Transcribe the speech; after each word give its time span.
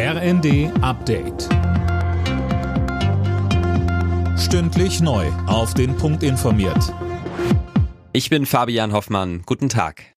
RND 0.00 0.70
Update. 0.80 1.48
Stündlich 4.38 5.00
neu. 5.00 5.26
Auf 5.48 5.74
den 5.74 5.96
Punkt 5.96 6.22
informiert. 6.22 6.94
Ich 8.12 8.30
bin 8.30 8.46
Fabian 8.46 8.92
Hoffmann. 8.92 9.42
Guten 9.44 9.68
Tag. 9.68 10.14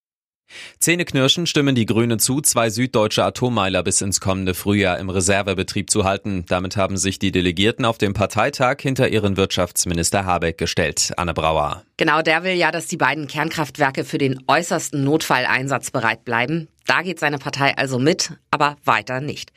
Zähneknirschen 0.77 1.47
stimmen 1.47 1.73
die 1.73 1.87
Grünen 1.87 2.19
zu, 2.19 2.41
zwei 2.41 2.69
süddeutsche 2.69 3.23
Atommeiler 3.23 3.81
bis 3.81 4.01
ins 4.01 4.21
kommende 4.21 4.53
Frühjahr 4.53 4.99
im 4.99 5.09
Reservebetrieb 5.09 5.89
zu 5.89 6.03
halten. 6.03 6.45
Damit 6.47 6.77
haben 6.77 6.97
sich 6.97 7.17
die 7.17 7.31
Delegierten 7.31 7.83
auf 7.83 7.97
dem 7.97 8.13
Parteitag 8.13 8.75
hinter 8.81 9.09
ihren 9.09 9.35
Wirtschaftsminister 9.35 10.25
Habeck 10.25 10.59
gestellt. 10.59 11.11
Anne 11.17 11.33
Brauer. 11.33 11.81
Genau, 11.97 12.21
der 12.21 12.43
will 12.43 12.53
ja, 12.53 12.71
dass 12.71 12.85
die 12.85 12.97
beiden 12.97 13.27
Kernkraftwerke 13.27 14.03
für 14.03 14.19
den 14.19 14.43
äußersten 14.45 15.03
Notfalleinsatz 15.03 15.89
bereit 15.89 16.23
bleiben. 16.23 16.67
Da 16.91 17.03
geht 17.03 17.21
seine 17.21 17.37
Partei 17.37 17.77
also 17.77 17.99
mit, 17.99 18.33
aber 18.51 18.75
weiter 18.83 19.21
nicht. 19.21 19.53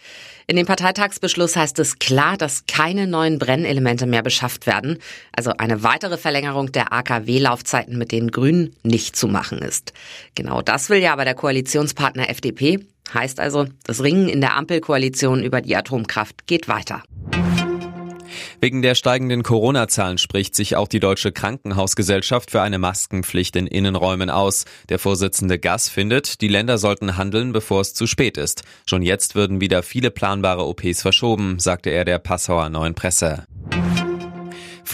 In 0.47 0.55
dem 0.55 0.67
Parteitagsbeschluss 0.67 1.57
heißt 1.57 1.81
es 1.81 1.99
klar, 1.99 2.37
dass 2.37 2.67
keine 2.67 3.09
neuen 3.09 3.41
Brennelemente 3.41 4.07
mehr 4.07 4.23
beschafft 4.23 4.69
werden. 4.69 4.99
Also 5.33 5.51
eine 5.59 5.83
weitere 5.83 6.17
Verlängerung 6.17 6.71
der 6.71 6.93
AKW-Laufzeiten 6.93 7.99
mit 7.99 8.13
den 8.13 8.31
Grünen 8.31 8.77
nicht 8.85 9.17
zu 9.17 9.27
machen 9.27 9.59
ist. 9.59 9.93
Genau 10.37 10.63
das 10.63 10.91
will 10.91 10.99
ja 10.99 11.13
aber 11.13 11.25
der 11.25 11.35
Koalitionspartner 11.35 12.31
FDP. 12.31 12.87
Heißt 13.13 13.41
also, 13.41 13.67
das 13.83 14.01
Ringen 14.01 14.29
in 14.29 14.41
der 14.41 14.55
Ampelkoalition 14.55 15.43
über 15.43 15.61
die 15.61 15.75
Atomkraft 15.75 16.47
geht 16.47 16.69
weiter. 16.69 17.03
Wegen 18.65 18.81
der 18.81 18.95
steigenden 18.95 19.43
Corona-Zahlen 19.43 20.17
spricht 20.17 20.57
sich 20.57 20.75
auch 20.75 20.89
die 20.89 20.99
Deutsche 20.99 21.33
Krankenhausgesellschaft 21.33 22.51
für 22.51 22.63
eine 22.63 22.79
Maskenpflicht 22.79 23.57
in 23.57 23.67
Innenräumen 23.67 24.31
aus. 24.31 24.65
Der 24.89 24.99
Vorsitzende 24.99 25.59
Gass 25.59 25.91
findet, 25.91 26.41
die 26.41 26.49
Länder 26.49 26.79
sollten 26.79 27.19
handeln, 27.19 27.53
bevor 27.53 27.83
es 27.83 27.93
zu 27.93 28.07
spät 28.07 28.39
ist. 28.39 28.63
Schon 28.87 29.03
jetzt 29.03 29.35
würden 29.35 29.61
wieder 29.61 29.83
viele 29.83 30.11
planbare 30.11 30.65
OPs 30.65 31.03
verschoben, 31.03 31.59
sagte 31.59 31.91
er 31.91 32.07
der 32.07 32.19
Passauer 32.19 32.71
Neuen 32.71 32.95
Presse. 32.95 33.45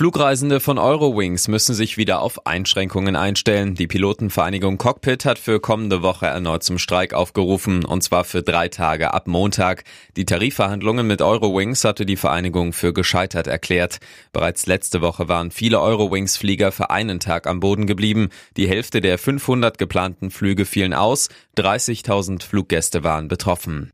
Flugreisende 0.00 0.60
von 0.60 0.78
Eurowings 0.78 1.46
müssen 1.48 1.74
sich 1.74 1.98
wieder 1.98 2.22
auf 2.22 2.46
Einschränkungen 2.46 3.16
einstellen. 3.16 3.74
Die 3.74 3.86
Pilotenvereinigung 3.86 4.78
Cockpit 4.78 5.26
hat 5.26 5.38
für 5.38 5.60
kommende 5.60 6.00
Woche 6.00 6.24
erneut 6.24 6.62
zum 6.62 6.78
Streik 6.78 7.12
aufgerufen, 7.12 7.84
und 7.84 8.02
zwar 8.02 8.24
für 8.24 8.42
drei 8.42 8.68
Tage 8.68 9.12
ab 9.12 9.26
Montag. 9.26 9.84
Die 10.16 10.24
Tarifverhandlungen 10.24 11.06
mit 11.06 11.20
Eurowings 11.20 11.84
hatte 11.84 12.06
die 12.06 12.16
Vereinigung 12.16 12.72
für 12.72 12.94
gescheitert 12.94 13.46
erklärt. 13.46 13.98
Bereits 14.32 14.64
letzte 14.64 15.02
Woche 15.02 15.28
waren 15.28 15.50
viele 15.50 15.82
Eurowings-Flieger 15.82 16.72
für 16.72 16.88
einen 16.88 17.20
Tag 17.20 17.46
am 17.46 17.60
Boden 17.60 17.86
geblieben. 17.86 18.30
Die 18.56 18.70
Hälfte 18.70 19.02
der 19.02 19.18
500 19.18 19.76
geplanten 19.76 20.30
Flüge 20.30 20.64
fielen 20.64 20.94
aus. 20.94 21.28
30.000 21.58 22.42
Fluggäste 22.42 23.04
waren 23.04 23.28
betroffen. 23.28 23.92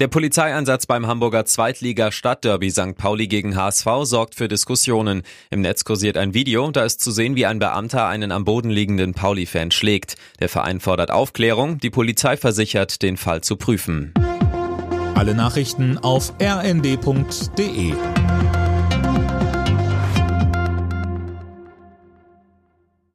Der 0.00 0.08
Polizeieinsatz 0.08 0.86
beim 0.86 1.06
Hamburger 1.06 1.44
Zweitliga 1.44 2.10
Stadtderby 2.10 2.70
St. 2.70 2.96
Pauli 2.96 3.28
gegen 3.28 3.54
HSV 3.54 3.86
sorgt 4.04 4.34
für 4.34 4.48
Diskussionen. 4.48 5.24
Im 5.50 5.60
Netz 5.60 5.84
kursiert 5.84 6.16
ein 6.16 6.32
Video, 6.32 6.70
da 6.70 6.86
ist 6.86 7.02
zu 7.02 7.10
sehen, 7.10 7.36
wie 7.36 7.44
ein 7.44 7.58
Beamter 7.58 8.06
einen 8.06 8.32
am 8.32 8.46
Boden 8.46 8.70
liegenden 8.70 9.12
Pauli-Fan 9.12 9.72
schlägt. 9.72 10.16
Der 10.38 10.48
Verein 10.48 10.80
fordert 10.80 11.10
Aufklärung, 11.10 11.76
die 11.80 11.90
Polizei 11.90 12.38
versichert, 12.38 13.02
den 13.02 13.18
Fall 13.18 13.42
zu 13.42 13.56
prüfen. 13.56 14.14
Alle 15.16 15.34
Nachrichten 15.34 15.98
auf 15.98 16.32
rnd.de 16.40 17.92